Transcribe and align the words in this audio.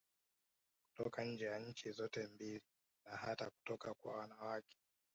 Kutoka 0.85 1.21
nje 1.23 1.45
ya 1.45 1.59
nchi 1.59 1.91
zote 1.91 2.27
mbili 2.27 2.61
na 3.05 3.17
hata 3.17 3.49
kutoka 3.49 3.93
kwa 3.93 4.17
wanawake 4.17 4.77